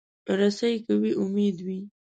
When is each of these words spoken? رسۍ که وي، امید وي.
رسۍ 0.39 0.73
که 0.85 0.93
وي، 1.01 1.11
امید 1.23 1.57
وي. 1.65 1.79